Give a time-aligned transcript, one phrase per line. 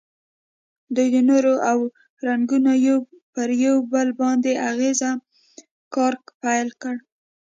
[0.95, 1.79] دوی د نور او
[2.27, 2.95] رنګونو
[3.33, 5.11] پر یو بل باندې اغیزې
[5.95, 6.95] کار پیل کړ.